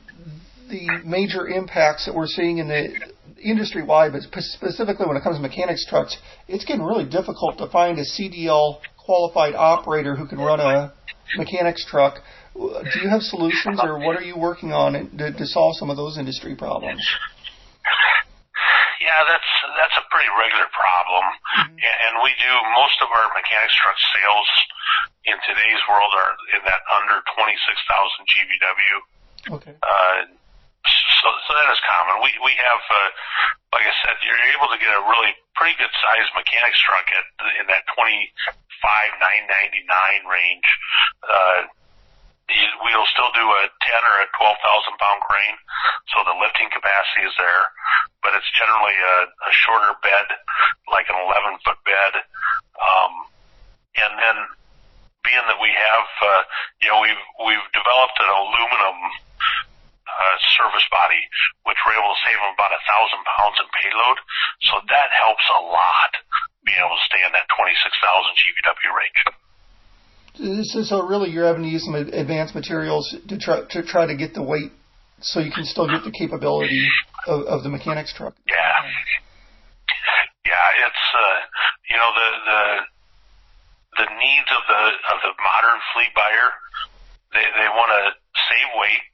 the 0.70 1.02
major 1.04 1.48
impacts 1.48 2.06
that 2.06 2.14
we're 2.14 2.30
seeing 2.30 2.58
in 2.58 2.68
the 2.68 3.11
industry 3.42 3.82
wide, 3.82 4.12
but 4.12 4.22
specifically 4.22 5.06
when 5.06 5.16
it 5.16 5.22
comes 5.22 5.36
to 5.36 5.42
mechanics 5.42 5.86
trucks, 5.86 6.16
it's 6.48 6.64
getting 6.64 6.82
really 6.82 7.04
difficult 7.04 7.58
to 7.58 7.68
find 7.68 7.98
a 7.98 8.04
CDL 8.04 8.80
qualified 8.98 9.54
operator 9.54 10.16
who 10.16 10.26
can 10.26 10.38
run 10.38 10.60
a 10.60 10.92
mechanics 11.36 11.84
truck. 11.86 12.22
Do 12.54 12.98
you 13.02 13.08
have 13.08 13.22
solutions, 13.22 13.80
or 13.82 13.98
what 13.98 14.16
are 14.16 14.22
you 14.22 14.36
working 14.36 14.72
on 14.72 14.92
to, 15.16 15.32
to 15.32 15.46
solve 15.46 15.76
some 15.76 15.88
of 15.90 15.96
those 15.96 16.18
industry 16.18 16.54
problems? 16.54 17.00
Yeah, 19.02 19.18
that's 19.26 19.50
that's 19.74 19.96
a 19.98 20.04
pretty 20.14 20.30
regular 20.30 20.68
problem, 20.70 21.24
mm-hmm. 21.26 21.74
and 21.74 22.12
we 22.22 22.30
do 22.38 22.52
most 22.78 23.02
of 23.02 23.10
our 23.10 23.26
mechanics 23.34 23.74
truck 23.82 23.98
sales 24.14 24.50
in 25.26 25.36
today's 25.42 25.82
world 25.90 26.12
are 26.14 26.32
in 26.54 26.62
that 26.70 26.86
under 26.86 27.18
twenty 27.34 27.58
six 27.66 27.82
thousand 27.90 28.22
GVW. 28.30 28.94
Okay. 29.58 29.74
Uh, 29.82 30.30
so, 31.22 31.28
so 31.46 31.50
that 31.54 31.70
is 31.70 31.80
common. 31.86 32.20
We 32.20 32.34
we 32.42 32.52
have, 32.58 32.82
uh, 32.82 33.08
like 33.78 33.86
I 33.86 33.94
said, 34.02 34.18
you're 34.26 34.42
able 34.58 34.68
to 34.74 34.78
get 34.82 34.90
a 34.90 35.02
really 35.06 35.32
pretty 35.54 35.78
good 35.78 35.92
sized 36.02 36.34
mechanics 36.34 36.78
truck 36.82 37.06
at 37.14 37.26
in 37.62 37.66
that 37.70 37.86
twenty 37.94 38.28
five 38.82 39.10
nine 39.22 39.46
ninety 39.46 39.82
nine 39.86 40.22
range. 40.26 40.68
Uh, 41.22 41.70
we'll 42.84 43.08
still 43.08 43.32
do 43.32 43.46
a 43.48 43.62
10 43.64 44.10
or 44.12 44.16
a 44.20 44.28
12,000 44.36 44.60
pound 45.00 45.20
crane, 45.24 45.58
so 46.12 46.20
the 46.26 46.36
lifting 46.36 46.68
capacity 46.68 47.24
is 47.24 47.34
there. 47.38 47.64
but 48.22 48.34
it's 48.38 48.50
generally 48.54 48.94
a, 48.94 49.16
a 49.26 49.52
shorter 49.52 49.94
bed, 50.02 50.26
like 50.90 51.08
an 51.10 51.18
11 51.18 51.58
foot 51.66 51.80
bed. 51.82 52.12
Um, 52.78 53.12
and 53.98 54.12
then 54.18 54.36
being 55.26 55.46
that 55.50 55.58
we 55.58 55.70
have, 55.74 56.06
uh, 56.22 56.42
you 56.82 56.88
know, 56.88 57.02
we've, 57.02 57.24
we've 57.46 57.68
developed 57.74 58.18
an 58.22 58.30
aluminum, 58.30 58.98
uh, 60.12 60.36
service 60.58 60.84
body, 60.92 61.22
which 61.64 61.78
we're 61.84 61.96
able 61.96 62.12
to 62.12 62.20
save 62.26 62.36
them 62.36 62.52
about 62.52 62.72
a 62.72 62.82
thousand 62.84 63.22
pounds 63.24 63.56
in 63.60 63.68
payload. 63.72 64.18
So 64.68 64.74
that 64.92 65.08
helps 65.16 65.46
a 65.48 65.60
lot 65.64 66.12
being 66.64 66.78
able 66.78 66.94
to 66.94 67.06
stay 67.08 67.22
in 67.24 67.32
that 67.32 67.48
26,000 67.48 67.64
GVW 68.38 68.90
range. 68.92 69.20
So, 70.72 70.82
so 70.82 70.96
really, 71.04 71.30
you're 71.30 71.46
having 71.46 71.64
to 71.64 71.68
use 71.68 71.84
some 71.84 71.94
advanced 71.94 72.54
materials 72.54 73.14
to 73.28 73.36
try 73.36 73.64
to 73.68 73.82
try 73.82 74.06
to 74.06 74.16
get 74.16 74.32
the 74.32 74.42
weight, 74.42 74.72
so 75.20 75.40
you 75.40 75.52
can 75.52 75.64
still 75.64 75.86
get 75.86 76.04
the 76.04 76.10
capability 76.10 76.88
of, 77.26 77.44
of 77.44 77.62
the 77.62 77.68
mechanics 77.68 78.14
truck. 78.16 78.32
Yeah, 78.48 78.80
yeah, 80.46 80.86
it's 80.88 81.04
uh, 81.12 81.38
you 81.90 81.96
know 82.00 82.10
the 82.16 82.28
the 82.48 82.62
the 84.04 84.08
needs 84.08 84.48
of 84.56 84.62
the 84.72 84.82
of 85.12 85.18
the 85.20 85.32
modern 85.36 85.78
fleet 85.92 86.12
buyer. 86.16 86.48
They 87.36 87.44
they 87.44 87.68
want 87.68 87.92
to 87.92 88.02
save 88.48 88.68
weight 88.80 89.04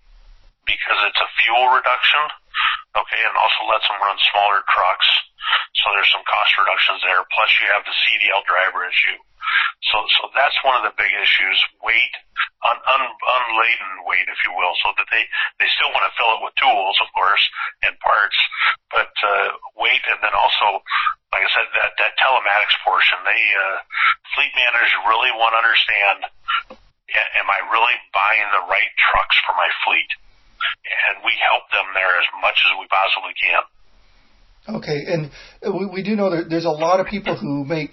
because 0.68 1.00
it's 1.08 1.22
a 1.24 1.30
fuel 1.40 1.72
reduction, 1.72 2.24
okay, 2.92 3.22
and 3.24 3.34
also 3.40 3.64
lets 3.72 3.88
them 3.88 3.96
run 4.04 4.20
smaller 4.28 4.60
trucks. 4.68 5.08
So 5.80 5.96
there's 5.96 6.12
some 6.12 6.26
cost 6.28 6.52
reductions 6.60 7.00
there. 7.08 7.24
Plus 7.32 7.50
you 7.64 7.72
have 7.72 7.88
the 7.88 7.96
CDL 8.04 8.44
driver 8.44 8.84
issue. 8.84 9.16
So, 9.88 10.04
so 10.20 10.28
that's 10.36 10.58
one 10.60 10.76
of 10.76 10.84
the 10.84 10.92
big 11.00 11.08
issues, 11.08 11.56
weight, 11.80 12.14
un, 12.68 12.76
un, 12.76 13.04
unladen 13.08 14.04
weight, 14.04 14.28
if 14.28 14.36
you 14.44 14.52
will, 14.52 14.76
so 14.84 14.92
that 15.00 15.08
they, 15.08 15.24
they 15.56 15.70
still 15.72 15.88
want 15.96 16.04
to 16.04 16.12
fill 16.18 16.36
it 16.36 16.44
with 16.44 16.52
tools, 16.60 16.98
of 17.00 17.08
course, 17.16 17.40
and 17.86 17.96
parts, 18.04 18.36
but, 18.92 19.14
uh, 19.24 19.56
weight 19.80 20.04
and 20.10 20.20
then 20.20 20.34
also, 20.36 20.84
like 21.32 21.46
I 21.46 21.50
said, 21.54 21.68
that, 21.80 21.96
that 21.96 22.20
telematics 22.20 22.76
portion, 22.84 23.24
they, 23.24 23.42
uh, 23.56 23.78
fleet 24.36 24.52
managers 24.52 24.92
really 25.08 25.32
want 25.32 25.56
to 25.56 25.62
understand, 25.64 26.18
am 27.16 27.48
I 27.48 27.60
really 27.72 27.96
buying 28.12 28.48
the 28.52 28.68
right 28.68 28.92
trucks 28.98 29.36
for 29.48 29.56
my 29.56 29.70
fleet? 29.86 30.10
And 31.08 31.24
we 31.24 31.32
help 31.50 31.64
them 31.70 31.86
there 31.94 32.14
as 32.18 32.28
much 32.40 32.58
as 32.64 32.70
we 32.78 32.86
possibly 32.88 33.34
can. 33.36 33.62
Okay, 34.68 35.00
and 35.08 35.30
we, 35.74 35.86
we 35.86 36.02
do 36.02 36.14
know 36.14 36.28
that 36.28 36.50
there's 36.50 36.66
a 36.66 36.70
lot 36.70 37.00
of 37.00 37.06
people 37.06 37.36
who 37.36 37.64
make 37.64 37.92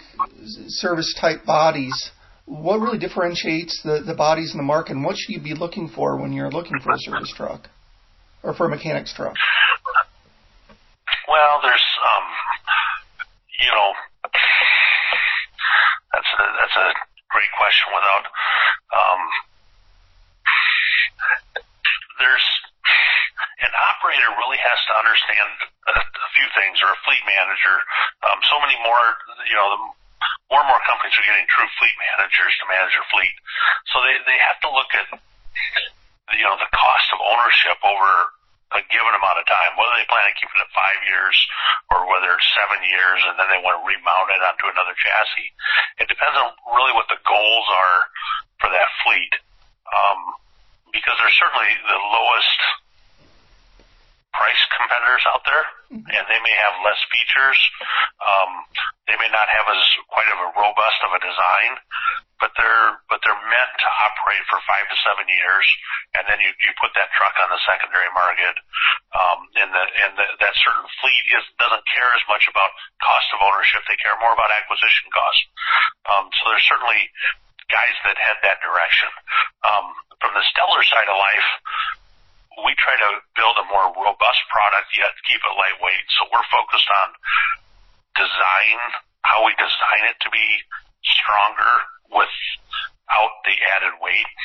service 0.67 1.15
type 1.19 1.45
bodies. 1.45 2.11
What 2.45 2.79
really 2.79 2.97
differentiates 2.97 3.81
the, 3.83 4.03
the 4.05 4.13
bodies 4.13 4.51
in 4.51 4.57
the 4.57 4.63
market, 4.67 4.93
and 4.93 5.03
what 5.03 5.15
should 5.17 5.33
you 5.33 5.41
be 5.41 5.55
looking 5.55 5.87
for 5.87 6.19
when 6.19 6.33
you're 6.33 6.51
looking 6.51 6.79
for 6.83 6.91
a 6.91 6.99
service 6.99 7.31
truck 7.35 7.69
or 8.43 8.53
for 8.53 8.67
a 8.67 8.69
mechanic's 8.69 9.13
truck? 9.13 9.35
Well, 11.31 11.59
there's, 11.63 11.87
um, 12.05 12.27
you 13.63 13.71
know, 13.71 13.89
that's 16.13 16.31
a, 16.37 16.43
that's 16.59 16.77
a 16.77 16.87
great 17.31 17.49
question. 17.57 17.87
Without, 17.95 18.25
um, 18.93 19.21
there's 22.19 22.47
an 23.63 23.73
operator 23.73 24.29
really 24.37 24.61
has 24.61 24.79
to 24.85 24.93
understand 25.35 25.59
a, 25.85 25.93
a 25.99 26.29
few 26.35 26.47
things, 26.55 26.79
or 26.81 26.89
a 26.91 26.99
fleet 27.03 27.23
manager. 27.27 27.75
Um, 28.25 28.39
so 28.47 28.57
many 28.63 28.75
more, 28.83 29.03
you 29.45 29.57
know, 29.57 29.67
the, 29.75 29.79
more 30.49 30.61
and 30.63 30.69
more 30.71 30.81
companies 30.87 31.13
are 31.19 31.27
getting 31.27 31.45
true 31.51 31.67
fleet 31.77 31.95
managers 32.15 32.53
to 32.61 32.65
manage 32.71 32.93
their 32.95 33.09
fleet. 33.11 33.35
So 33.93 34.01
they 34.01 34.15
they 34.25 34.39
have 34.49 34.59
to 34.65 34.69
look 34.71 34.91
at, 34.95 35.07
you 36.33 36.45
know, 36.45 36.55
the 36.57 36.71
cost 36.71 37.07
of 37.13 37.19
ownership 37.21 37.77
over 37.83 38.09
a 38.73 38.81
given 38.89 39.13
amount 39.13 39.37
of 39.37 39.45
time, 39.45 39.77
whether 39.77 39.93
they 39.93 40.09
plan 40.09 40.25
on 40.25 40.35
keeping 40.35 40.57
it 40.57 40.71
five 40.73 40.99
years 41.05 41.37
or 41.93 42.09
whether 42.09 42.33
it's 42.33 42.49
seven 42.57 42.81
years 42.81 43.21
and 43.29 43.37
then 43.37 43.47
they 43.53 43.61
want 43.61 43.77
to 43.77 43.85
remount 43.85 44.33
it 44.33 44.41
onto 44.41 44.67
another 44.67 44.97
chassis. 44.97 45.49
It 46.01 46.09
depends 46.09 46.33
on 46.33 46.49
really 46.73 46.91
what 46.97 47.07
the 47.07 47.21
goals 47.23 47.67
are 47.69 47.99
for 48.57 48.69
that 48.73 48.89
fleet. 49.05 49.33
Um, 49.85 50.19
because 50.91 51.13
there's 51.21 51.37
certainly 51.37 51.71
the 51.87 51.99
lowest 52.09 52.59
price 54.35 54.63
competitors 54.75 55.23
out 55.31 55.43
there, 55.47 55.65
and 55.91 56.23
they 56.27 56.41
may 56.43 56.55
have 56.59 56.75
less 56.83 56.99
features. 57.07 57.59
Um, 58.19 58.51
they 59.07 59.15
may 59.15 59.31
not 59.31 59.47
have 59.47 59.67
as 59.71 59.81
quite 60.11 60.27
of 60.31 60.39
a 60.43 60.49
robust 60.59 60.99
of 61.07 61.15
a 61.15 61.21
design, 61.23 61.71
but 62.39 62.51
they're 62.59 62.99
but 63.07 63.23
they're 63.23 63.45
meant 63.47 63.73
to 63.79 63.89
operate 64.03 64.43
for 64.51 64.59
five 64.67 64.83
to 64.91 64.97
seven 65.07 65.23
years, 65.29 65.65
and 66.19 66.27
then 66.27 66.39
you 66.43 66.51
you 66.51 66.71
put 66.81 66.91
that 66.99 67.11
truck 67.15 67.35
on 67.39 67.47
the 67.47 67.61
secondary 67.63 68.11
market, 68.11 68.55
um, 69.15 69.39
and 69.55 69.69
the 69.71 69.85
and 70.03 70.11
the, 70.19 70.27
that 70.43 70.55
certain 70.59 70.87
fleet 70.99 71.25
is 71.31 71.43
doesn't 71.55 71.85
care 71.95 72.11
as 72.11 72.23
much 72.27 72.45
about 72.51 72.75
cost 72.99 73.31
of 73.31 73.39
ownership. 73.39 73.87
They 73.87 73.99
care 73.99 74.19
more 74.19 74.35
about 74.35 74.51
acquisition 74.51 75.07
cost. 75.15 75.41
Um, 76.11 76.25
so 76.35 76.51
there's 76.51 76.67
certainly 76.67 77.07
guys 77.71 77.95
that 78.03 78.19
head 78.19 78.37
that 78.43 78.59
direction. 78.61 79.09
Um, 79.63 79.95
from 80.21 80.35
the 80.35 80.45
Stellar 80.47 80.83
side 80.85 81.09
of 81.11 81.17
life, 81.17 81.49
we 82.63 82.71
try 82.79 82.95
to 82.95 83.09
build 83.35 83.55
a 83.59 83.65
more 83.67 83.91
robust 83.99 84.41
product 84.47 84.91
yet 84.95 85.11
keep 85.27 85.41
it 85.41 85.55
lightweight. 85.55 86.07
So 86.15 86.29
we're 86.31 86.47
focused 86.47 86.89
on 87.03 87.07
design, 88.15 88.79
how 89.27 89.43
we 89.43 89.51
design 89.59 90.03
it 90.07 90.17
to 90.23 90.29
be 90.31 90.47
stronger 91.03 91.73
without 92.13 93.33
the 93.43 93.55
added 93.75 93.95
weight 93.99 94.35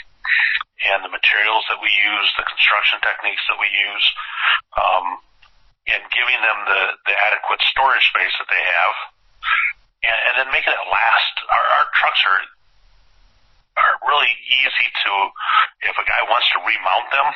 and 0.90 1.05
the 1.05 1.12
materials 1.12 1.64
that 1.69 1.79
we 1.79 1.93
use, 1.93 2.26
the 2.35 2.47
construction 2.49 2.99
techniques 3.05 3.45
that 3.47 3.61
we 3.61 3.69
use, 3.69 4.07
um, 4.75 5.07
and 5.93 6.02
giving 6.11 6.40
them 6.40 6.59
the, 6.67 6.83
the 7.07 7.14
adequate 7.14 7.61
storage 7.71 8.05
space 8.11 8.33
that 8.40 8.49
they 8.49 8.64
have 8.64 8.95
and, 10.02 10.19
and 10.31 10.35
then 10.40 10.49
making 10.50 10.73
it 10.73 10.87
last. 10.88 11.35
Our, 11.47 11.64
our 11.81 11.87
trucks 11.95 12.23
are 12.26 12.43
are 13.79 13.97
really 14.05 14.35
easy 14.50 14.88
to, 15.07 15.12
if 15.88 15.95
a 15.97 16.05
guy 16.05 16.21
wants 16.29 16.49
to 16.52 16.59
remount 16.61 17.07
them 17.14 17.29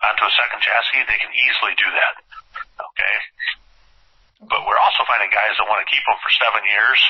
onto 0.00 0.24
a 0.24 0.32
second 0.36 0.60
chassis, 0.64 1.04
they 1.04 1.20
can 1.20 1.32
easily 1.32 1.74
do 1.76 1.88
that. 1.92 2.14
Okay. 2.80 3.16
But 4.48 4.64
we're 4.64 4.80
also 4.80 5.04
finding 5.04 5.28
guys 5.28 5.52
that 5.60 5.68
want 5.68 5.84
to 5.84 5.88
keep 5.92 6.00
them 6.08 6.16
for 6.24 6.32
seven 6.40 6.64
years 6.64 7.00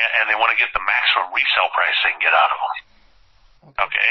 and, 0.00 0.08
and 0.20 0.24
they 0.32 0.38
want 0.38 0.48
to 0.56 0.58
get 0.58 0.72
the 0.72 0.80
maximum 0.80 1.28
resale 1.36 1.68
price 1.76 1.96
they 2.00 2.12
can 2.16 2.24
get 2.24 2.32
out 2.32 2.50
of 2.50 2.58
them. 2.58 2.74
Okay. 3.84 4.10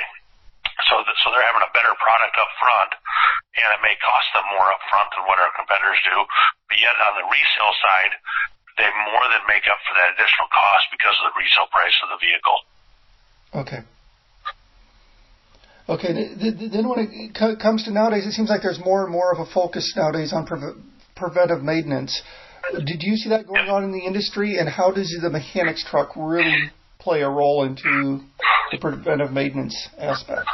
So, 0.89 1.01
th- 1.01 1.17
so 1.25 1.33
they're 1.33 1.45
having 1.45 1.65
a 1.65 1.73
better 1.73 1.93
product 1.97 2.37
up 2.37 2.51
front 2.61 2.93
and 3.57 3.67
it 3.73 3.81
may 3.81 3.97
cost 3.97 4.29
them 4.37 4.45
more 4.53 4.69
up 4.69 4.81
front 4.89 5.09
than 5.17 5.25
what 5.25 5.41
our 5.41 5.49
competitors 5.57 6.01
do. 6.05 6.17
But 6.69 6.77
yet 6.77 6.93
on 7.09 7.17
the 7.17 7.25
resale 7.25 7.73
side, 7.81 8.13
they 8.77 8.89
more 9.09 9.25
than 9.33 9.41
make 9.49 9.65
up 9.69 9.81
for 9.85 9.93
that 9.97 10.13
additional 10.13 10.49
cost 10.49 10.89
because 10.93 11.13
of 11.21 11.33
the 11.33 11.35
resale 11.37 11.69
price 11.73 11.97
of 12.05 12.09
the 12.13 12.19
vehicle. 12.21 12.59
Okay. 13.53 13.81
Okay, 15.89 16.13
then 16.13 16.87
when 16.87 17.11
it 17.11 17.59
comes 17.59 17.83
to 17.83 17.91
nowadays, 17.91 18.25
it 18.25 18.31
seems 18.31 18.49
like 18.49 18.61
there's 18.61 18.79
more 18.79 19.03
and 19.03 19.11
more 19.11 19.33
of 19.33 19.39
a 19.39 19.51
focus 19.51 19.93
nowadays 19.97 20.31
on 20.31 20.45
pre- 20.45 20.79
preventive 21.15 21.61
maintenance. 21.61 22.21
Did 22.71 23.03
you 23.03 23.17
see 23.17 23.29
that 23.29 23.45
going 23.45 23.67
on 23.67 23.83
in 23.83 23.91
the 23.91 23.99
industry, 23.99 24.57
and 24.57 24.69
how 24.69 24.91
does 24.91 25.11
the 25.21 25.29
mechanics 25.29 25.83
truck 25.83 26.15
really 26.15 26.71
play 26.99 27.21
a 27.21 27.29
role 27.29 27.65
into 27.65 28.21
the 28.71 28.77
preventive 28.79 29.33
maintenance 29.33 29.75
aspect? 29.99 30.47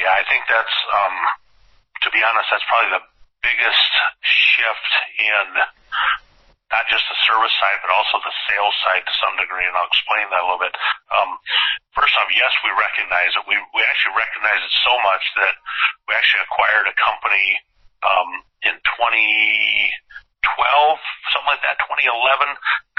Yeah, 0.00 0.08
I 0.08 0.24
think 0.24 0.44
that's, 0.48 0.76
um, 0.96 1.14
to 2.02 2.10
be 2.10 2.24
honest, 2.24 2.48
that's 2.50 2.64
probably 2.72 2.88
the 2.96 3.04
biggest 3.44 3.92
shift 4.24 4.90
in 5.20 5.46
not 6.74 6.90
just 6.90 7.06
the 7.06 7.14
service 7.30 7.54
side, 7.62 7.78
but 7.86 7.94
also 7.94 8.18
the 8.26 8.34
sales 8.50 8.74
side 8.82 9.06
to 9.06 9.14
some 9.22 9.38
degree, 9.38 9.62
and 9.62 9.78
I'll 9.78 9.86
explain 9.86 10.26
that 10.34 10.42
a 10.42 10.46
little 10.50 10.58
bit. 10.58 10.74
Um, 11.14 11.38
first 11.94 12.10
off, 12.18 12.26
yes, 12.34 12.50
we 12.66 12.74
recognize 12.74 13.30
it. 13.38 13.46
We, 13.46 13.54
we 13.78 13.86
actually 13.86 14.18
recognize 14.18 14.58
it 14.58 14.74
so 14.82 14.98
much 15.06 15.22
that 15.38 15.54
we 16.10 16.18
actually 16.18 16.42
acquired 16.50 16.90
a 16.90 16.96
company 16.98 17.46
um, 18.02 18.42
in 18.66 18.74
2012, 18.74 20.23
something 21.34 21.50
like 21.50 21.64
that, 21.64 21.80
2011, 21.84 22.10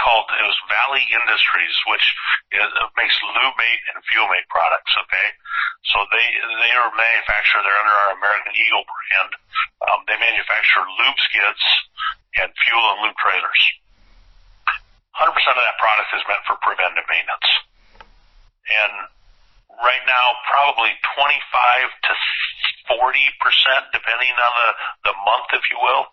called 0.01 0.27
it 0.35 0.45
was 0.45 0.59
Valley 0.69 1.05
Industries, 1.09 1.75
which 1.89 2.05
is, 2.53 2.67
makes 2.99 3.15
lube 3.23 3.57
mate 3.57 3.83
and 3.93 4.03
fuel 4.11 4.27
mate 4.29 4.45
products. 4.51 4.91
Okay, 5.07 5.27
so 5.89 6.03
they 6.11 6.27
they 6.61 6.71
are 6.75 6.91
manufacturer. 6.93 7.63
They're 7.63 7.81
under 7.81 7.97
our 8.05 8.11
American 8.19 8.53
Eagle 8.53 8.85
brand. 8.85 9.31
Um, 9.89 9.99
they 10.05 10.17
manufacture 10.19 10.83
lube 10.83 11.19
skids 11.31 11.63
and 12.41 12.49
fuel 12.67 12.85
and 12.95 12.99
lube 13.07 13.17
trailers. 13.17 13.61
100% 15.15 15.31
of 15.31 15.63
that 15.63 15.79
product 15.79 16.11
is 16.11 16.23
meant 16.27 16.43
for 16.43 16.59
preventive 16.59 17.07
maintenance. 17.07 17.49
And 18.67 18.93
right 19.79 20.03
now, 20.03 20.25
probably 20.51 20.91
25 21.15 21.23
to 21.23 22.11
40%, 22.91 23.95
depending 23.95 24.35
on 24.35 24.51
the, 24.59 24.69
the 25.11 25.15
month, 25.23 25.47
if 25.55 25.63
you 25.71 25.79
will, 25.79 26.05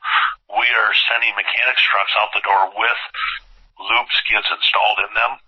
we 0.52 0.66
are 0.68 0.92
sending 1.08 1.32
mechanics 1.34 1.80
trucks 1.80 2.12
out 2.20 2.30
the 2.36 2.44
door 2.44 2.68
with 2.76 3.00
lube 3.80 4.12
skids 4.20 4.48
installed 4.52 5.00
in 5.00 5.12
them 5.16 5.40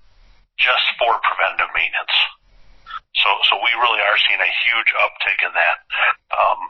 just 0.56 0.86
for 0.96 1.20
preventive 1.20 1.70
maintenance. 1.76 2.16
So, 3.20 3.28
so 3.50 3.60
we 3.62 3.70
really 3.78 4.02
are 4.02 4.18
seeing 4.26 4.42
a 4.42 4.52
huge 4.66 4.90
uptick 4.98 5.38
in 5.44 5.52
that. 5.54 5.76
Um, 6.34 6.60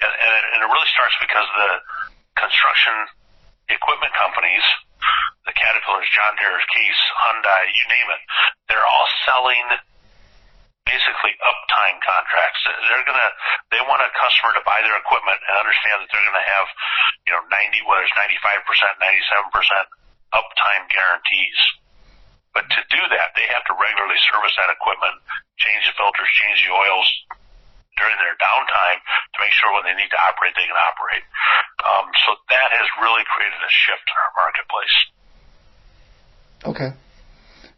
and, 0.00 0.12
and, 0.12 0.32
it, 0.36 0.44
and 0.56 0.58
it 0.64 0.68
really 0.68 0.90
starts 0.92 1.16
because 1.20 1.48
the 1.56 1.70
construction 2.36 2.96
equipment 3.68 4.12
companies, 4.16 4.64
the 5.46 5.54
Caterpillars, 5.54 6.08
John 6.12 6.34
Deere, 6.36 6.60
Case, 6.72 7.02
Hyundai, 7.24 7.62
you 7.72 7.84
name 7.88 8.08
it, 8.10 8.22
they're 8.68 8.84
all 8.84 9.08
selling 9.24 9.64
basically 10.90 11.34
uptime 11.38 12.02
contracts. 12.02 12.60
They're 12.66 13.06
gonna 13.06 13.30
they 13.70 13.82
want 13.86 14.02
a 14.02 14.10
customer 14.18 14.58
to 14.58 14.62
buy 14.66 14.82
their 14.82 14.98
equipment 14.98 15.38
and 15.38 15.54
understand 15.54 16.02
that 16.02 16.08
they're 16.10 16.26
gonna 16.26 16.48
have, 16.58 16.66
you 17.26 17.32
know, 17.38 17.42
ninety 17.46 17.78
whether 17.86 18.02
it's 18.02 18.16
ninety 18.18 18.38
five 18.42 18.66
percent, 18.66 18.98
ninety 18.98 19.22
seven 19.30 19.48
percent 19.54 19.86
uptime 20.34 20.90
guarantees. 20.90 21.58
But 22.50 22.66
to 22.66 22.80
do 22.90 22.98
that, 23.14 23.30
they 23.38 23.46
have 23.54 23.62
to 23.70 23.74
regularly 23.78 24.18
service 24.34 24.54
that 24.58 24.74
equipment, 24.74 25.22
change 25.62 25.86
the 25.86 25.94
filters, 25.94 26.26
change 26.34 26.58
the 26.66 26.74
oils 26.74 27.06
during 27.94 28.18
their 28.18 28.34
downtime 28.42 28.98
to 28.98 29.36
make 29.38 29.54
sure 29.54 29.70
when 29.70 29.86
they 29.86 29.94
need 29.94 30.10
to 30.10 30.18
operate, 30.18 30.50
they 30.58 30.66
can 30.66 30.74
operate. 30.74 31.22
Um, 31.86 32.10
so 32.26 32.34
that 32.50 32.74
has 32.74 32.86
really 32.98 33.22
created 33.30 33.60
a 33.60 33.70
shift 33.70 34.02
in 34.02 34.16
our 34.18 34.32
marketplace. 34.34 34.96
Okay. 36.74 36.90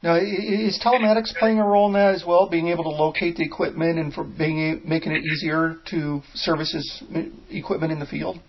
Now, 0.02 0.18
is 0.18 0.82
telematics 0.82 1.30
playing 1.38 1.62
a 1.62 1.64
role 1.64 1.86
in 1.86 1.94
that 1.94 2.18
as 2.18 2.26
well, 2.26 2.50
being 2.50 2.74
able 2.74 2.82
to 2.82 2.90
locate 2.90 3.38
the 3.38 3.46
equipment 3.46 4.02
and 4.02 4.12
for 4.12 4.24
being 4.24 4.82
making 4.84 5.14
it 5.14 5.22
easier 5.22 5.78
to 5.94 6.22
service 6.34 6.74
this 6.74 7.04
equipment 7.50 7.94
in 7.94 8.02
the 8.02 8.10
field? 8.10 8.42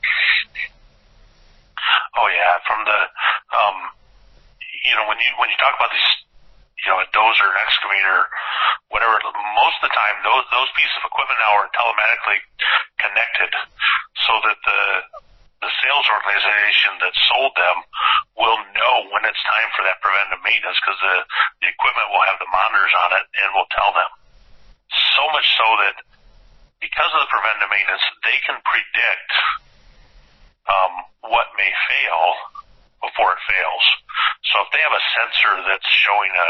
Oh 2.17 2.29
yeah, 2.33 2.57
from 2.65 2.81
the 2.81 2.99
um, 3.53 3.77
you 4.81 4.97
know 4.97 5.05
when 5.05 5.21
you 5.21 5.29
when 5.37 5.49
you 5.53 5.57
talk 5.61 5.77
about 5.77 5.93
these 5.93 6.09
you 6.81 6.89
know 6.89 6.97
a 6.97 7.07
dozer, 7.13 7.45
an 7.45 7.57
excavator, 7.61 8.21
whatever, 8.89 9.21
most 9.53 9.77
of 9.77 9.89
the 9.89 9.93
time 9.93 10.25
those 10.25 10.45
those 10.49 10.69
pieces 10.73 10.93
of 11.01 11.05
equipment 11.05 11.37
now 11.37 11.53
are 11.53 11.69
telematically 11.69 12.41
connected, 12.97 13.53
so 14.25 14.33
that 14.41 14.57
the 14.57 14.81
sales 15.81 16.07
organization 16.09 16.99
that 17.01 17.13
sold 17.31 17.53
them 17.57 17.77
will 18.37 18.59
know 18.75 18.93
when 19.09 19.25
it's 19.25 19.39
time 19.45 19.69
for 19.73 19.81
that 19.87 19.97
preventive 20.03 20.41
maintenance 20.45 20.77
because 20.83 20.99
the, 21.01 21.17
the 21.65 21.69
equipment 21.71 22.07
will 22.13 22.25
have 22.29 22.37
the 22.37 22.49
monitors 22.49 22.93
on 23.07 23.09
it 23.17 23.25
and 23.41 23.47
will 23.57 23.69
tell 23.73 23.93
them. 23.95 24.11
So 25.17 25.23
much 25.33 25.47
so 25.57 25.67
that 25.87 25.95
because 26.83 27.11
of 27.15 27.23
the 27.23 27.31
preventive 27.31 27.71
maintenance, 27.71 28.05
they 28.27 28.37
can 28.43 28.59
predict 28.61 29.31
um, 30.67 30.93
what 31.31 31.49
may 31.55 31.71
fail 31.89 32.52
before 33.03 33.35
it 33.35 33.41
fails. 33.43 33.85
So 34.51 34.63
if 34.63 34.69
they 34.71 34.79
have 34.79 34.95
a 34.95 35.03
sensor 35.11 35.53
that's 35.67 35.89
showing 36.03 36.31
a, 36.31 36.49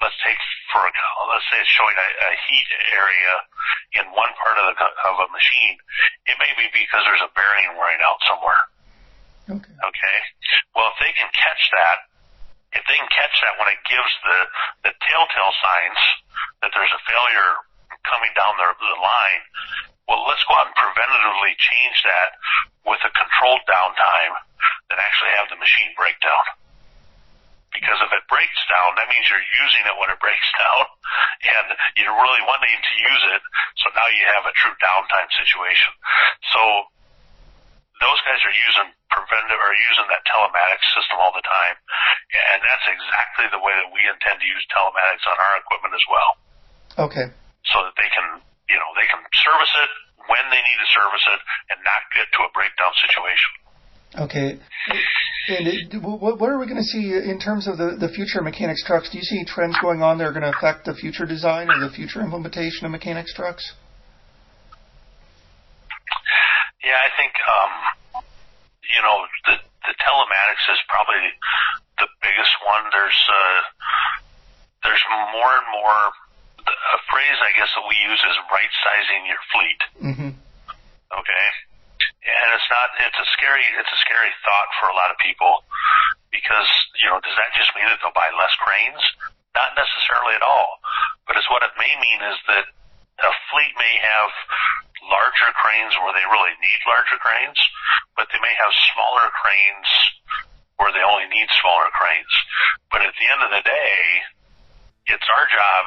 let's 0.00 0.16
take 0.24 0.40
for 0.72 0.80
a, 0.82 0.90
let's 1.28 1.44
say 1.52 1.60
it's 1.60 1.70
showing 1.76 1.94
a, 1.94 2.08
a 2.08 2.32
heat 2.48 2.68
area 2.96 3.34
in 4.00 4.04
one 4.16 4.32
part 4.40 4.56
of 4.56 4.64
the 4.72 4.74
of 4.80 5.14
a 5.24 5.28
machine, 5.28 5.76
it 6.24 6.36
may 6.40 6.52
be 6.56 6.72
because 6.72 7.04
there's 7.04 7.24
a 7.24 7.32
bearing 7.36 7.76
wearing 7.76 8.00
out 8.00 8.18
somewhere. 8.24 8.62
Okay. 9.50 9.76
Okay. 9.76 10.18
Well, 10.72 10.88
if 10.94 10.98
they 11.02 11.12
can 11.12 11.28
catch 11.34 11.62
that, 11.74 11.98
if 12.72 12.82
they 12.86 12.96
can 12.96 13.10
catch 13.10 13.34
that 13.44 13.58
when 13.58 13.68
it 13.68 13.80
gives 13.84 14.12
the 14.24 14.38
the 14.88 14.92
telltale 15.04 15.54
signs 15.60 16.00
that 16.64 16.70
there's 16.72 16.92
a 16.94 17.02
failure 17.04 17.52
coming 18.06 18.32
down 18.32 18.56
the, 18.56 18.68
the 18.78 18.98
line, 19.02 19.42
well, 20.10 20.26
let's 20.26 20.42
go 20.50 20.58
out 20.58 20.66
and 20.66 20.74
preventatively 20.74 21.54
change 21.54 21.96
that 22.02 22.34
with 22.82 22.98
a 23.06 23.12
controlled 23.14 23.62
downtime 23.70 24.34
than 24.90 24.98
actually 24.98 25.30
have 25.38 25.46
the 25.46 25.58
machine 25.62 25.94
break 25.94 26.18
down. 26.18 26.44
Because 27.70 28.02
if 28.02 28.10
it 28.10 28.26
breaks 28.26 28.62
down, 28.66 28.98
that 28.98 29.06
means 29.06 29.30
you're 29.30 29.46
using 29.62 29.86
it 29.86 29.94
when 29.94 30.10
it 30.10 30.18
breaks 30.18 30.50
down, 30.58 30.82
and 31.46 31.66
you're 31.94 32.18
really 32.18 32.42
wanting 32.42 32.74
to 32.74 32.94
use 32.98 33.24
it. 33.38 33.42
So 33.78 33.94
now 33.94 34.10
you 34.10 34.26
have 34.34 34.42
a 34.50 34.54
true 34.58 34.74
downtime 34.82 35.30
situation. 35.38 35.94
So 36.50 36.90
those 38.02 38.18
guys 38.26 38.42
are 38.42 38.56
using 38.56 38.90
preventive 39.12 39.60
or 39.60 39.72
using 39.76 40.08
that 40.08 40.24
telematics 40.26 40.88
system 40.96 41.20
all 41.20 41.30
the 41.36 41.44
time, 41.44 41.76
and 42.34 42.58
that's 42.64 42.86
exactly 42.88 43.46
the 43.52 43.60
way 43.62 43.76
that 43.78 43.94
we 43.94 44.02
intend 44.08 44.40
to 44.40 44.48
use 44.48 44.64
telematics 44.72 45.24
on 45.28 45.36
our 45.38 45.54
equipment 45.60 45.94
as 45.94 46.04
well. 46.08 46.30
Okay. 47.06 47.26
So 47.70 47.76
that 47.84 47.94
they 48.00 48.10
can, 48.10 48.42
you 48.70 48.78
know, 48.78 48.90
they 48.94 49.08
can 49.10 49.20
service 49.42 49.74
it 49.74 49.90
when 50.30 50.44
they 50.54 50.62
need 50.62 50.78
to 50.78 50.88
service 50.94 51.26
it 51.26 51.40
and 51.74 51.78
not 51.82 52.00
get 52.14 52.30
to 52.30 52.40
a 52.46 52.50
breakdown 52.54 52.94
situation. 53.02 53.50
Okay. 54.14 54.50
And 55.50 56.02
what 56.02 56.50
are 56.50 56.58
we 56.58 56.66
going 56.66 56.82
to 56.82 56.86
see 56.86 57.14
in 57.14 57.38
terms 57.38 57.66
of 57.66 57.78
the, 57.78 57.96
the 57.98 58.08
future 58.08 58.38
of 58.38 58.44
mechanics 58.44 58.82
trucks? 58.86 59.10
Do 59.10 59.18
you 59.18 59.24
see 59.24 59.44
trends 59.46 59.76
going 59.82 60.02
on 60.02 60.18
that 60.18 60.24
are 60.24 60.32
going 60.32 60.46
to 60.46 60.54
affect 60.54 60.86
the 60.86 60.94
future 60.94 61.26
design 61.26 61.70
or 61.70 61.78
the 61.78 61.90
future 61.90 62.20
implementation 62.20 62.86
of 62.86 62.92
mechanics 62.92 63.34
trucks? 63.34 63.74
Yeah, 66.82 66.96
I 66.96 67.10
think 67.14 67.32
um, 67.44 68.22
you 68.82 69.02
know 69.02 69.16
the 69.46 69.56
the 69.84 69.94
telematics 70.00 70.64
is 70.72 70.80
probably 70.88 71.22
the 71.98 72.08
biggest 72.22 72.54
one. 72.66 72.82
There's 72.90 73.20
uh, 73.28 73.60
there's 74.84 75.04
more 75.34 75.50
and 75.54 75.68
more. 75.70 76.00
A 76.70 77.00
phrase 77.10 77.38
I 77.42 77.50
guess 77.58 77.70
that 77.74 77.84
we 77.86 77.96
use 78.06 78.22
is 78.22 78.36
right 78.50 78.72
sizing 78.84 79.22
your 79.26 79.42
fleet. 79.50 79.80
Mm-hmm. 80.00 80.30
Okay 81.10 81.46
and 82.20 82.48
it's 82.52 82.68
not 82.68 82.92
it's 83.00 83.16
a 83.16 83.28
scary 83.32 83.64
it's 83.80 83.92
a 83.92 84.00
scary 84.04 84.32
thought 84.44 84.68
for 84.76 84.92
a 84.92 84.96
lot 84.96 85.08
of 85.08 85.16
people 85.20 85.64
because 86.28 86.68
you 87.00 87.08
know 87.08 87.16
does 87.24 87.36
that 87.36 87.52
just 87.56 87.72
mean 87.72 87.88
that 87.88 87.96
they'll 88.04 88.16
buy 88.16 88.28
less 88.36 88.52
cranes 88.60 89.00
not 89.56 89.72
necessarily 89.72 90.36
at 90.36 90.44
all 90.44 90.80
but 91.24 91.36
it's 91.36 91.48
what 91.48 91.64
it 91.64 91.72
may 91.80 91.92
mean 91.96 92.20
is 92.28 92.38
that 92.44 92.68
a 93.20 93.32
fleet 93.52 93.72
may 93.76 93.94
have 94.00 94.32
larger 95.08 95.50
cranes 95.56 95.92
where 96.00 96.12
they 96.12 96.24
really 96.28 96.56
need 96.60 96.80
larger 96.84 97.16
cranes 97.20 97.56
but 98.16 98.28
they 98.32 98.40
may 98.40 98.52
have 98.52 98.72
smaller 98.92 99.32
cranes 99.32 99.88
where 100.76 100.92
they 100.92 101.04
only 101.04 101.28
need 101.32 101.48
smaller 101.60 101.88
cranes 101.96 102.34
but 102.92 103.00
at 103.00 103.16
the 103.16 103.26
end 103.32 103.40
of 103.40 103.50
the 103.52 103.64
day 103.64 103.96
it's 105.08 105.28
our 105.32 105.48
job 105.48 105.84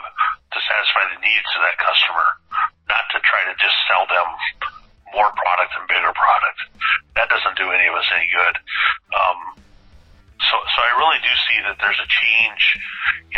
to 0.53 0.61
satisfy 0.61 1.03
the 1.13 1.19
needs 1.21 1.49
of 1.57 1.61
that 1.65 1.77
customer 1.81 2.27
not 2.87 3.03
to 3.11 3.17
try 3.25 3.41
to 3.49 3.53
just 3.57 3.75
sell 3.89 4.05
them 4.05 4.29
more 5.13 5.29
product 5.37 5.71
and 5.77 5.85
bigger 5.89 6.13
product. 6.13 6.59
That 7.17 7.29
doesn't 7.29 7.57
do 7.57 7.69
any 7.69 7.85
of 7.89 7.95
us 7.97 8.07
any 8.13 8.29
good. 8.29 8.55
Um, 9.13 9.39
so, 10.49 10.55
so 10.75 10.77
I 10.81 10.91
really 10.97 11.21
do 11.21 11.33
see 11.47 11.57
that 11.69 11.77
there's 11.79 12.01
a 12.01 12.09
change 12.09 12.63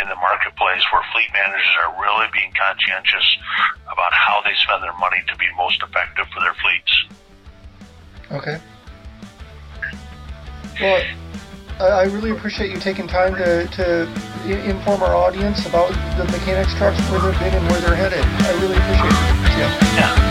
in 0.00 0.08
the 0.08 0.16
marketplace 0.16 0.82
where 0.90 1.04
fleet 1.12 1.30
managers 1.32 1.74
are 1.84 1.92
really 2.00 2.26
being 2.32 2.50
conscientious 2.56 3.26
about 3.86 4.12
how 4.12 4.42
they 4.42 4.56
spend 4.64 4.82
their 4.82 4.96
money 4.98 5.22
to 5.28 5.36
be 5.36 5.46
most 5.56 5.80
effective 5.84 6.26
for 6.32 6.40
their 6.40 6.56
fleets. 6.58 6.92
Okay. 8.32 8.58
Well, 10.80 11.00
I 11.80 12.04
really 12.04 12.30
appreciate 12.30 12.70
you 12.70 12.80
taking 12.80 13.06
time 13.06 13.34
to, 13.34 13.66
to 13.66 14.08
inform 14.68 15.02
our 15.02 15.14
audience 15.14 15.66
about 15.66 15.90
the 16.16 16.24
mechanics 16.32 16.74
trucks, 16.74 16.98
where 17.10 17.20
they've 17.20 17.38
been 17.38 17.54
and 17.54 17.70
where 17.70 17.80
they're 17.80 17.96
headed. 17.96 18.24
I 18.24 18.52
really 18.62 18.76
appreciate 18.76 19.12
it. 19.12 19.58
Yeah. 19.58 19.96
yeah. 19.96 20.25